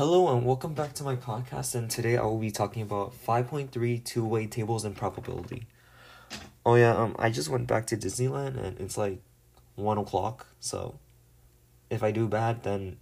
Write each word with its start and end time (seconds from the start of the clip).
Hello 0.00 0.34
and 0.34 0.46
welcome 0.46 0.72
back 0.72 0.94
to 0.94 1.04
my 1.04 1.14
podcast. 1.14 1.74
And 1.74 1.90
today 1.90 2.16
I 2.16 2.22
will 2.22 2.38
be 2.38 2.50
talking 2.50 2.80
about 2.80 3.12
5.3 3.12 4.02
two 4.02 4.24
way 4.24 4.46
tables 4.46 4.86
and 4.86 4.96
probability. 4.96 5.66
Oh, 6.64 6.76
yeah, 6.76 6.96
um, 6.96 7.14
I 7.18 7.28
just 7.28 7.50
went 7.50 7.66
back 7.66 7.86
to 7.88 7.98
Disneyland 7.98 8.56
and 8.56 8.80
it's 8.80 8.96
like 8.96 9.20
1 9.74 9.98
o'clock. 9.98 10.46
So 10.58 10.98
if 11.90 12.02
I 12.02 12.12
do 12.12 12.26
bad, 12.28 12.62
then 12.62 12.96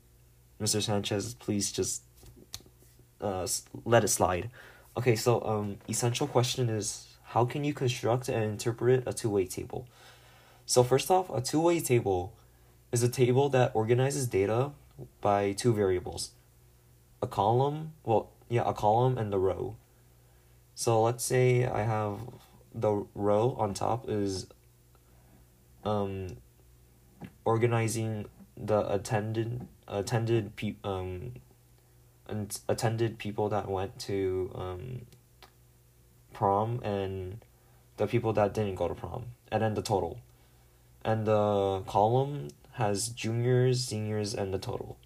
Mr. 0.60 0.82
Sanchez, 0.82 1.34
please 1.34 1.70
just 1.70 2.02
uh, 3.20 3.46
let 3.84 4.02
it 4.02 4.08
slide. 4.08 4.50
Okay, 4.96 5.14
so 5.14 5.40
um, 5.44 5.76
essential 5.88 6.26
question 6.26 6.68
is 6.68 7.06
how 7.26 7.44
can 7.44 7.62
you 7.62 7.74
construct 7.74 8.28
and 8.28 8.42
interpret 8.42 9.04
a 9.06 9.12
two 9.12 9.30
way 9.30 9.46
table? 9.46 9.86
So, 10.66 10.82
first 10.82 11.12
off, 11.12 11.30
a 11.30 11.40
two 11.40 11.60
way 11.60 11.78
table 11.78 12.34
is 12.90 13.04
a 13.04 13.08
table 13.08 13.48
that 13.50 13.70
organizes 13.72 14.26
data 14.26 14.72
by 15.20 15.52
two 15.52 15.72
variables 15.72 16.32
a 17.22 17.26
column, 17.26 17.92
well, 18.04 18.30
yeah, 18.48 18.62
a 18.64 18.72
column 18.72 19.18
and 19.18 19.32
the 19.32 19.38
row. 19.38 19.76
So 20.74 21.02
let's 21.02 21.24
say 21.24 21.66
I 21.66 21.82
have 21.82 22.20
the 22.74 23.06
row 23.14 23.56
on 23.58 23.74
top 23.74 24.08
is 24.08 24.46
um 25.84 26.36
organizing 27.44 28.26
the 28.56 28.92
attended 28.92 29.66
attended 29.86 30.54
pe- 30.56 30.76
um 30.84 31.32
and 32.28 32.60
attended 32.68 33.18
people 33.18 33.48
that 33.48 33.68
went 33.68 33.98
to 33.98 34.50
um 34.54 35.06
prom 36.32 36.80
and 36.82 37.44
the 37.96 38.06
people 38.06 38.32
that 38.32 38.54
didn't 38.54 38.74
go 38.74 38.86
to 38.86 38.94
prom 38.94 39.26
and 39.50 39.62
then 39.62 39.74
the 39.74 39.82
total 39.82 40.20
and 41.04 41.26
the 41.26 41.82
column 41.86 42.48
has 42.72 43.08
juniors 43.08 43.82
seniors 43.82 44.34
and 44.34 44.52
the 44.52 44.58
total 44.58 44.98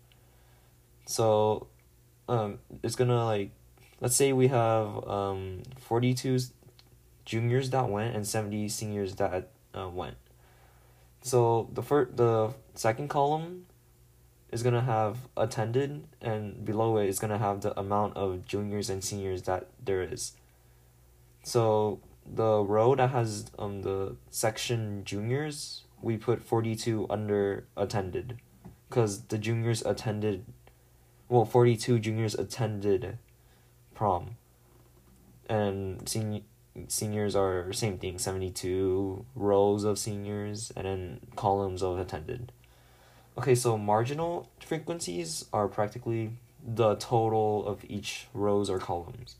so 1.06 1.66
um 2.28 2.58
it's 2.82 2.96
gonna 2.96 3.24
like 3.24 3.50
let's 4.00 4.16
say 4.16 4.32
we 4.32 4.48
have 4.48 5.06
um 5.08 5.62
42 5.78 6.38
juniors 7.24 7.70
that 7.70 7.88
went 7.88 8.14
and 8.16 8.26
70 8.26 8.68
seniors 8.68 9.14
that 9.16 9.50
uh, 9.74 9.88
went. 9.88 10.16
So 11.22 11.70
the 11.72 11.82
first 11.82 12.16
the 12.16 12.52
second 12.74 13.08
column 13.08 13.66
is 14.50 14.62
gonna 14.62 14.82
have 14.82 15.28
attended 15.36 16.04
and 16.20 16.64
below 16.64 16.98
it 16.98 17.08
is 17.08 17.18
gonna 17.18 17.38
have 17.38 17.60
the 17.60 17.78
amount 17.78 18.16
of 18.16 18.44
juniors 18.44 18.90
and 18.90 19.02
seniors 19.02 19.42
that 19.42 19.68
there 19.82 20.02
is. 20.02 20.32
So 21.44 22.00
the 22.26 22.62
row 22.62 22.94
that 22.94 23.10
has 23.10 23.46
um 23.58 23.82
the 23.82 24.16
section 24.30 25.04
juniors 25.04 25.84
we 26.02 26.16
put 26.16 26.42
42 26.42 27.06
under 27.08 27.64
attended. 27.76 28.38
Because 28.88 29.22
the 29.22 29.38
juniors 29.38 29.82
attended 29.82 30.44
well 31.32 31.46
42 31.46 31.98
juniors 31.98 32.34
attended 32.34 33.16
prom. 33.94 34.36
And 35.48 36.06
senior 36.06 36.42
seniors 36.88 37.34
are 37.34 37.72
same 37.72 37.98
thing 37.98 38.18
72 38.18 39.24
rows 39.34 39.84
of 39.84 39.98
seniors 39.98 40.72
and 40.76 40.86
then 40.86 41.20
columns 41.34 41.82
of 41.82 41.98
attended. 41.98 42.52
Okay 43.38 43.54
so 43.54 43.78
marginal 43.78 44.50
frequencies 44.60 45.46
are 45.54 45.68
practically 45.68 46.32
the 46.62 46.96
total 46.96 47.66
of 47.66 47.82
each 47.88 48.26
rows 48.34 48.68
or 48.68 48.78
columns. 48.78 49.36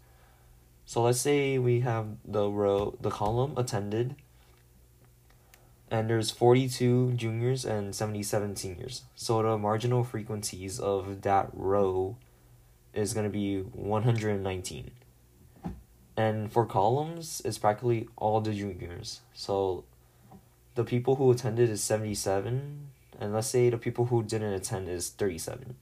So 0.87 1.03
let's 1.03 1.21
say 1.21 1.59
we 1.59 1.81
have 1.81 2.07
the 2.25 2.49
row 2.49 2.97
the 3.03 3.11
column 3.11 3.53
attended 3.59 4.17
and 5.93 6.09
there's 6.09 6.31
42 6.31 7.13
juniors 7.13 7.67
and 7.67 7.95
77 7.95 8.57
seniors. 8.57 9.03
So 9.15 9.43
the 9.43 9.59
marginal 9.59 10.05
frequencies 10.05 10.81
of 10.81 11.21
that 11.21 11.51
row 11.53 12.17
is 12.95 13.13
going 13.13 13.25
to 13.25 13.31
be 13.31 13.61
119. 13.61 14.91
And 16.17 16.51
for 16.51 16.65
columns, 16.65 17.43
it's 17.45 17.59
practically 17.59 18.09
all 18.17 18.41
the 18.41 18.55
juniors. 18.55 19.21
So 19.35 19.85
the 20.77 20.85
people 20.85 21.17
who 21.17 21.31
attended 21.31 21.69
is 21.69 21.85
77, 21.85 22.89
and 23.21 23.35
let's 23.35 23.49
say 23.49 23.69
the 23.69 23.77
people 23.77 24.07
who 24.07 24.23
didn't 24.23 24.55
attend 24.55 24.89
is 24.89 25.11
37. 25.11 25.77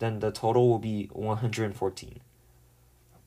Then 0.00 0.18
the 0.18 0.32
total 0.32 0.68
will 0.68 0.80
be 0.80 1.08
114. 1.12 2.18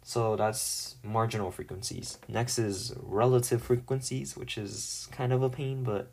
So 0.09 0.35
that's 0.35 0.95
marginal 1.03 1.51
frequencies. 1.51 2.17
Next 2.27 2.57
is 2.57 2.95
relative 2.99 3.61
frequencies, 3.61 4.35
which 4.35 4.57
is 4.57 5.07
kind 5.11 5.31
of 5.31 5.43
a 5.43 5.51
pain, 5.51 5.83
but 5.83 6.09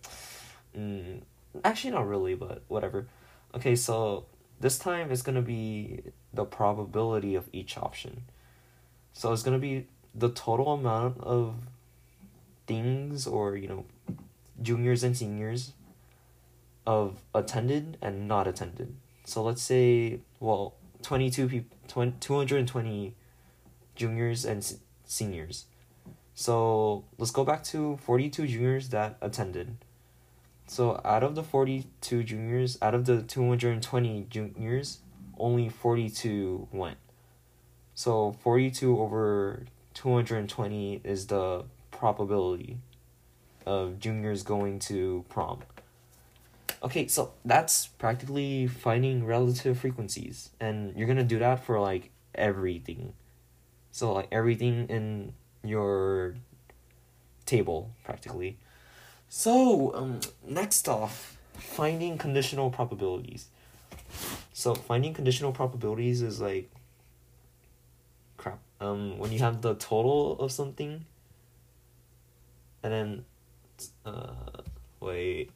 mm, 0.77 1.23
actually 1.65 1.93
not 1.93 2.06
really, 2.06 2.35
but 2.35 2.62
whatever. 2.69 3.06
Okay, 3.55 3.75
so 3.75 4.27
this 4.61 4.79
time 4.79 5.11
it's 5.11 5.23
going 5.23 5.37
to 5.37 5.41
be 5.41 6.03
the 6.35 6.45
probability 6.45 7.35
of 7.37 7.49
each 7.55 7.79
option. 7.79 8.25
So 9.15 9.33
it's 9.33 9.43
going 9.43 9.56
to 9.59 9.67
be 9.67 9.87
the 10.15 10.29
total 10.29 10.75
amount 10.75 11.19
of 11.23 11.55
things 12.67 13.27
or, 13.27 13.56
you 13.56 13.67
know, 13.67 13.87
juniors 14.61 15.05
and 15.05 15.17
seniors 15.17 15.73
of 16.87 17.23
attended 17.35 17.97
and 18.03 18.29
not 18.29 18.47
attended. 18.47 18.95
So 19.25 19.43
let's 19.43 19.62
say, 19.62 20.21
well, 20.39 20.75
22 21.01 21.49
people, 21.49 22.12
220 22.21 23.15
juniors 23.97 24.45
and 24.45 24.79
seniors. 25.05 25.67
So 26.34 27.05
let's 27.19 27.31
go 27.31 27.45
back 27.45 27.65
to 27.65 27.97
42 28.03 28.47
juniors 28.47 28.91
that 28.91 29.17
attended. 29.21 29.77
So 30.67 31.01
out 31.05 31.23
of 31.23 31.34
the 31.34 31.43
42 31.43 32.23
juniors, 32.25 32.77
out 32.83 32.95
of 32.95 33.06
the 33.06 33.23
220 33.23 34.27
juniors, 34.29 34.99
only 35.39 35.69
42 35.69 36.69
went. 36.73 36.99
So 37.95 38.37
42 38.41 38.99
over 39.01 39.65
220 39.95 41.01
is 41.05 41.29
the 41.29 41.65
probability 41.91 42.79
of 43.65 43.99
juniors 43.99 44.43
going 44.43 44.79
to 44.81 45.25
prom. 45.29 45.61
Okay, 46.83 47.09
so 47.09 47.33
that's 47.45 47.87
practically 47.87 48.67
finding 48.67 49.25
relative 49.25 49.79
frequencies. 49.79 50.51
And 50.61 50.95
you're 50.97 51.06
to 51.17 51.25
do 51.25 51.39
that 51.39 51.65
for 51.65 51.81
like 51.81 52.11
everything. 52.35 53.15
So 53.97 54.12
like 54.12 54.29
everything 54.31 54.89
in 54.91 55.33
your 55.65 56.34
table 57.47 57.93
practically. 58.05 58.59
So 59.31 59.95
um, 59.95 60.21
next 60.47 60.87
off, 60.87 61.39
finding 61.55 62.19
conditional 62.19 62.69
probabilities. 62.69 63.47
So 64.53 64.75
finding 64.75 65.15
conditional 65.15 65.51
probabilities 65.51 66.21
is 66.21 66.43
like 66.43 66.71
crap. 68.37 68.59
Um, 68.83 69.17
when 69.17 69.33
you 69.33 69.39
have 69.39 69.62
the 69.62 69.77
total 69.77 70.39
of 70.41 70.53
something, 70.53 71.06
and 72.83 72.93
then, 72.93 73.25
uh, 74.05 74.61
wait. 75.01 75.51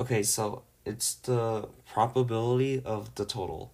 Okay, 0.00 0.24
so 0.24 0.64
it's 0.84 1.14
the 1.14 1.68
probability 1.92 2.82
of 2.84 3.14
the 3.14 3.24
total. 3.24 3.70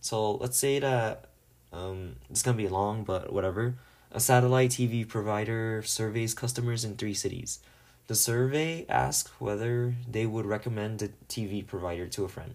So 0.00 0.32
let's 0.32 0.56
say 0.56 0.80
that 0.80 1.28
um, 1.74 2.16
it's 2.30 2.42
gonna 2.42 2.56
be 2.56 2.68
long, 2.68 3.04
but 3.04 3.32
whatever. 3.32 3.74
A 4.12 4.20
satellite 4.20 4.70
TV 4.70 5.06
provider 5.06 5.82
surveys 5.84 6.34
customers 6.34 6.84
in 6.84 6.96
three 6.96 7.14
cities. 7.14 7.58
The 8.06 8.14
survey 8.14 8.86
asks 8.88 9.30
whether 9.40 9.94
they 10.08 10.26
would 10.26 10.46
recommend 10.46 10.98
the 10.98 11.10
TV 11.28 11.66
provider 11.66 12.06
to 12.08 12.24
a 12.24 12.28
friend. 12.28 12.54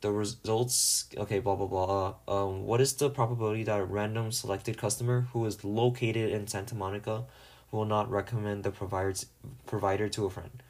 The 0.00 0.12
results, 0.12 1.06
okay, 1.16 1.40
blah 1.40 1.56
blah 1.56 1.66
blah. 1.66 2.14
Um, 2.28 2.64
what 2.64 2.80
is 2.80 2.92
the 2.94 3.10
probability 3.10 3.64
that 3.64 3.80
a 3.80 3.84
random 3.84 4.32
selected 4.32 4.78
customer 4.78 5.26
who 5.32 5.44
is 5.44 5.64
located 5.64 6.30
in 6.30 6.46
Santa 6.46 6.74
Monica 6.74 7.24
will 7.70 7.84
not 7.84 8.10
recommend 8.10 8.62
the 8.64 8.70
provider's 8.70 9.26
provider 9.66 10.08
to 10.08 10.26
a 10.26 10.30
friend? 10.30 10.62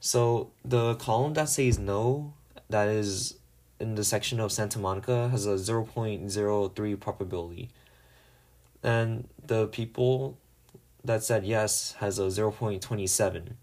So 0.00 0.50
the 0.64 0.94
column 0.94 1.34
that 1.34 1.48
says 1.48 1.78
no, 1.78 2.32
that 2.70 2.88
is 2.88 3.34
in 3.80 3.94
the 3.94 4.04
section 4.04 4.40
of 4.40 4.52
Santa 4.52 4.78
Monica 4.78 5.28
has 5.28 5.46
a 5.46 5.54
0.03 5.54 7.00
probability. 7.00 7.70
And 8.82 9.28
the 9.44 9.66
people 9.68 10.38
that 11.04 11.22
said 11.22 11.44
yes 11.44 11.92
has 11.98 12.18
a 12.18 12.22
0.27. 12.24 13.54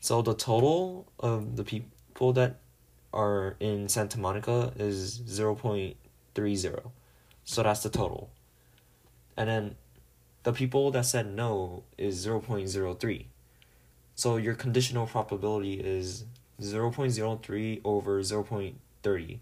So 0.00 0.22
the 0.22 0.34
total 0.34 1.06
of 1.20 1.56
the 1.56 1.64
people 1.64 2.32
that 2.32 2.58
are 3.12 3.56
in 3.60 3.88
Santa 3.88 4.18
Monica 4.18 4.72
is 4.76 5.20
0.30. 5.20 6.90
So 7.44 7.62
that's 7.62 7.82
the 7.82 7.90
total. 7.90 8.30
And 9.36 9.48
then 9.48 9.76
the 10.42 10.52
people 10.52 10.90
that 10.90 11.06
said 11.06 11.32
no 11.32 11.84
is 11.96 12.26
0.03. 12.26 13.26
So 14.14 14.36
your 14.36 14.54
conditional 14.54 15.06
probability 15.06 15.74
is 15.74 16.24
0.03 16.60 17.80
over 17.84 18.20
0.30 18.20 18.74
30 19.02 19.40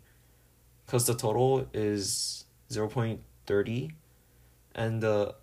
because 0.87 1.07
the 1.07 1.15
total 1.15 1.67
is 1.73 2.45
0.30 2.71 3.93
and 4.75 5.03
the 5.03 5.35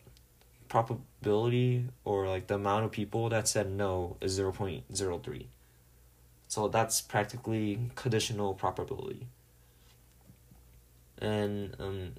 probability 0.67 1.85
or 2.03 2.27
like 2.27 2.47
the 2.47 2.55
amount 2.55 2.85
of 2.85 2.91
people 2.91 3.29
that 3.29 3.47
said 3.47 3.71
no 3.71 4.17
is 4.21 4.39
0.03 4.39 5.47
so 6.47 6.67
that's 6.67 7.01
practically 7.01 7.79
conditional 7.95 8.53
probability. 8.53 9.27
And 11.19 11.75
um, 11.79 12.13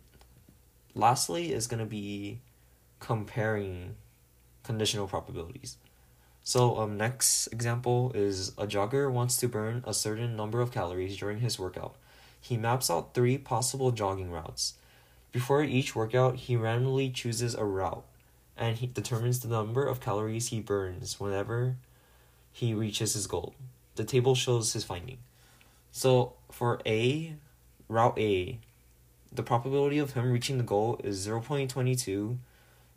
lastly 0.95 1.53
is 1.53 1.67
going 1.67 1.81
to 1.81 1.87
be 1.87 2.41
comparing 3.01 3.95
conditional 4.65 5.07
probabilities. 5.07 5.79
So 6.49 6.79
um 6.79 6.97
next 6.97 7.49
example 7.49 8.11
is 8.15 8.53
a 8.57 8.67
jogger 8.67 9.13
wants 9.13 9.37
to 9.37 9.49
burn 9.49 9.85
a 9.87 9.93
certain 9.93 10.35
number 10.35 10.63
of 10.63 10.73
calories 10.73 11.19
during 11.19 11.41
his 11.41 11.59
workout. 11.59 11.97
He 12.41 12.57
maps 12.57 12.89
out 12.89 13.13
three 13.13 13.37
possible 13.37 13.91
jogging 13.91 14.31
routes. 14.31 14.73
Before 15.31 15.63
each 15.63 15.95
workout, 15.95 16.37
he 16.37 16.57
randomly 16.57 17.11
chooses 17.11 17.55
a 17.55 17.67
route 17.67 18.03
and 18.57 18.79
he 18.79 18.87
determines 18.87 19.41
the 19.41 19.49
number 19.49 19.87
of 19.87 20.01
calories 20.01 20.49
he 20.49 20.61
burns 20.61 21.21
whenever 21.21 21.77
he 22.51 22.73
reaches 22.73 23.13
his 23.13 23.27
goal. 23.27 23.55
The 23.97 24.05
table 24.05 24.35
shows 24.35 24.73
his 24.73 24.85
finding. 24.85 25.19
So 25.93 26.33
for 26.51 26.81
A, 26.87 27.35
route 27.91 28.19
A, 28.19 28.59
the 29.31 29.43
probability 29.43 29.99
of 29.99 30.15
him 30.15 30.33
reaching 30.33 30.57
the 30.57 30.65
goal 30.65 30.99
is 31.05 31.29
0.22 31.29 32.39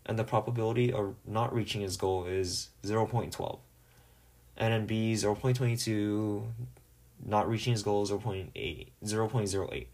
and 0.05 0.17
the 0.17 0.23
probability 0.23 0.91
of 0.91 1.15
not 1.25 1.53
reaching 1.53 1.81
his 1.81 1.97
goal 1.97 2.25
is 2.25 2.69
0.12. 2.83 3.59
And 4.57 4.73
then 4.73 4.85
B 4.85 5.13
0.22 5.13 6.45
not 7.23 7.47
reaching 7.47 7.71
his 7.73 7.83
goal 7.83 8.03
is 8.03 8.11
0.8 8.11 8.87
0.08. 9.03 9.87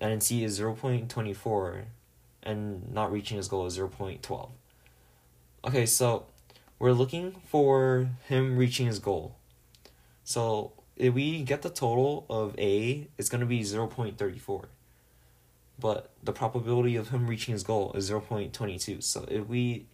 And 0.00 0.12
then 0.12 0.20
C 0.20 0.44
is 0.44 0.58
0.24 0.58 1.84
and 2.42 2.92
not 2.92 3.12
reaching 3.12 3.36
his 3.36 3.48
goal 3.48 3.66
is 3.66 3.78
0.12. 3.78 4.50
Okay, 5.64 5.86
so 5.86 6.26
we're 6.78 6.92
looking 6.92 7.36
for 7.46 8.10
him 8.28 8.56
reaching 8.56 8.86
his 8.86 8.98
goal. 8.98 9.36
So 10.24 10.72
if 10.96 11.14
we 11.14 11.42
get 11.42 11.62
the 11.62 11.70
total 11.70 12.26
of 12.28 12.58
A, 12.58 13.08
it's 13.16 13.28
going 13.28 13.40
to 13.40 13.46
be 13.46 13.60
0.34. 13.60 14.66
But 15.78 16.10
the 16.22 16.32
probability 16.32 16.96
of 16.96 17.08
him 17.08 17.26
reaching 17.26 17.52
his 17.52 17.62
goal 17.62 17.92
is 17.94 18.10
0.22. 18.10 19.02
So 19.02 19.24
if 19.28 19.46
we 19.48 19.86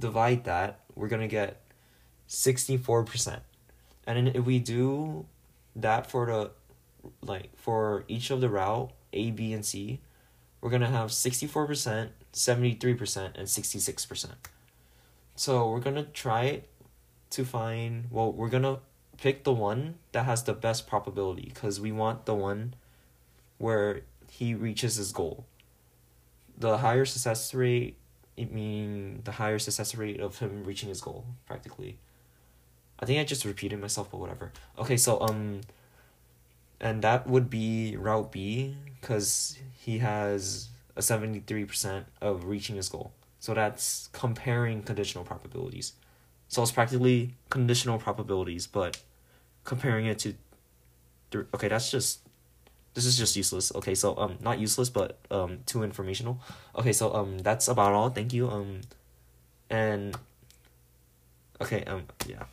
divide 0.00 0.44
that, 0.44 0.80
we're 0.94 1.08
going 1.08 1.22
to 1.22 1.28
get 1.28 1.60
64%. 2.28 3.40
And 4.06 4.28
if 4.28 4.44
we 4.44 4.58
do 4.58 5.26
that 5.76 6.10
for 6.10 6.26
the 6.26 6.50
like 7.22 7.56
for 7.56 8.04
each 8.08 8.30
of 8.30 8.40
the 8.40 8.48
route 8.48 8.90
A, 9.12 9.30
B, 9.30 9.52
and 9.52 9.64
C, 9.64 10.00
we're 10.60 10.70
going 10.70 10.82
to 10.82 10.88
have 10.88 11.10
64%, 11.10 12.08
73%, 12.32 13.24
and 13.36 13.46
66%. 13.46 14.30
So 15.38 15.70
we're 15.70 15.78
gonna 15.78 16.02
try 16.02 16.62
to 17.30 17.44
find, 17.44 18.06
well, 18.10 18.32
we're 18.32 18.48
gonna 18.48 18.80
pick 19.18 19.44
the 19.44 19.52
one 19.52 19.94
that 20.10 20.24
has 20.24 20.42
the 20.42 20.52
best 20.52 20.88
probability 20.88 21.52
because 21.54 21.78
we 21.80 21.92
want 21.92 22.26
the 22.26 22.34
one 22.34 22.74
where 23.58 24.00
he 24.30 24.54
reaches 24.54 24.96
his 24.96 25.12
goal. 25.12 25.46
The 26.56 26.78
higher 26.78 27.04
success 27.04 27.54
rate, 27.54 27.96
it 28.36 28.52
mean 28.52 29.22
the 29.24 29.32
higher 29.32 29.58
success 29.58 29.94
rate 29.94 30.20
of 30.20 30.38
him 30.38 30.64
reaching 30.64 30.88
his 30.88 31.00
goal, 31.00 31.24
practically. 31.46 31.98
I 33.00 33.06
think 33.06 33.20
I 33.20 33.24
just 33.24 33.44
repeated 33.44 33.80
myself, 33.80 34.10
but 34.10 34.18
whatever. 34.18 34.52
Okay, 34.78 34.96
so 34.96 35.20
um, 35.20 35.60
and 36.80 37.02
that 37.02 37.26
would 37.28 37.48
be 37.48 37.96
route 37.96 38.32
B 38.32 38.74
because 39.00 39.58
he 39.78 39.98
has 39.98 40.68
a 40.96 41.02
seventy 41.02 41.40
three 41.40 41.64
percent 41.64 42.06
of 42.20 42.44
reaching 42.44 42.76
his 42.76 42.88
goal. 42.88 43.12
So 43.40 43.54
that's 43.54 44.08
comparing 44.12 44.82
conditional 44.82 45.24
probabilities. 45.24 45.92
So 46.48 46.62
it's 46.62 46.72
practically 46.72 47.34
conditional 47.50 47.98
probabilities, 47.98 48.66
but 48.66 49.00
comparing 49.64 50.06
it 50.06 50.18
to 50.20 50.34
okay, 51.54 51.68
that's 51.68 51.90
just 51.90 52.20
this 52.94 53.04
is 53.04 53.16
just 53.16 53.36
useless. 53.36 53.72
Okay, 53.74 53.94
so 53.94 54.16
um 54.18 54.38
not 54.40 54.58
useless 54.58 54.90
but 54.90 55.18
um 55.30 55.60
too 55.66 55.82
informational. 55.82 56.40
Okay, 56.76 56.92
so 56.92 57.14
um 57.14 57.38
that's 57.38 57.68
about 57.68 57.92
all. 57.92 58.10
Thank 58.10 58.32
you. 58.32 58.48
Um 58.48 58.80
and 59.70 60.16
okay, 61.60 61.84
um 61.84 62.04
yeah. 62.26 62.44